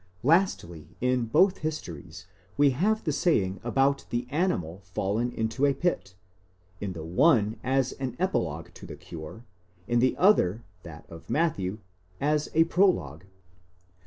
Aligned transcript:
Lastly, 0.23 0.97
in 0.99 1.25
both 1.25 1.59
histories 1.59 2.25
we 2.57 2.71
have 2.71 3.03
the 3.03 3.11
saying 3.11 3.59
about 3.63 4.07
the 4.09 4.25
animal 4.31 4.81
fallen 4.83 5.31
into 5.31 5.63
a 5.63 5.75
pit, 5.75 6.15
in 6.79 6.93
the 6.93 7.03
one 7.05 7.59
as 7.63 7.91
an 7.91 8.15
epilogue 8.17 8.73
to 8.73 8.87
the 8.87 8.95
cure, 8.97 9.45
in 9.87 9.99
the 9.99 10.17
other 10.17 10.63
(that 10.81 11.05
of 11.07 11.29
Matthew) 11.29 11.81
as 12.19 12.49
a 12.55 12.63
prologue. 12.63 13.25